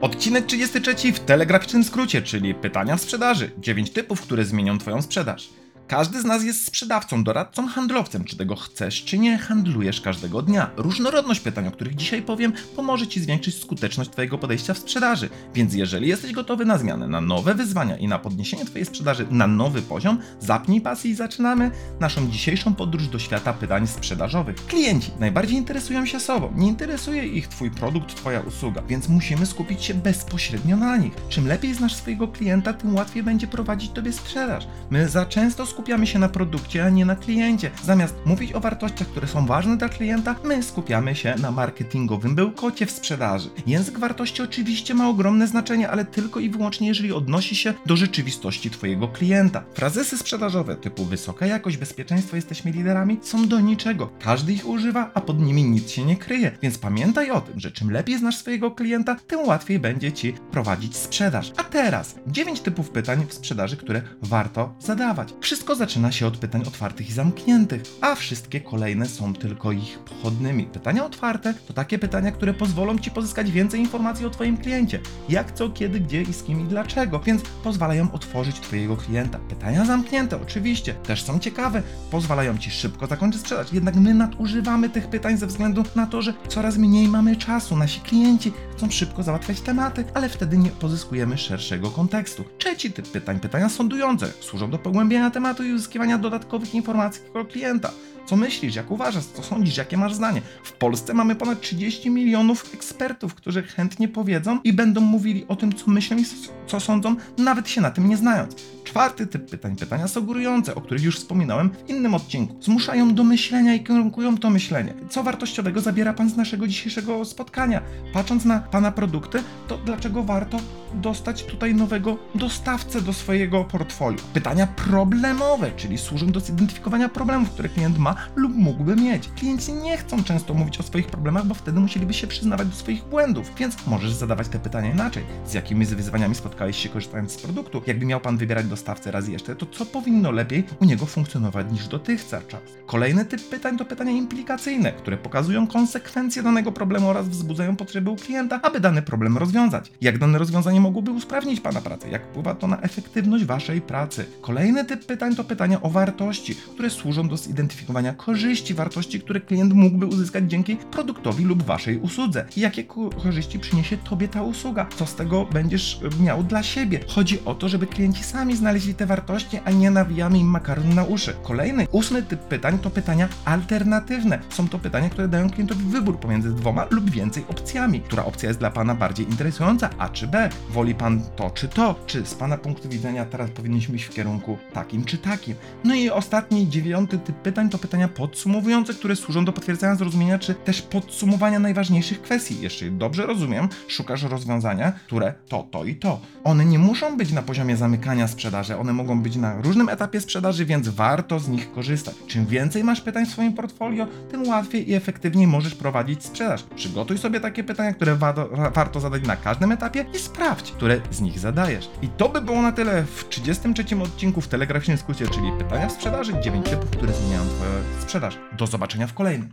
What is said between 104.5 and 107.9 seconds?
i będą mówili o tym, co myślą i co sądzą, nawet się na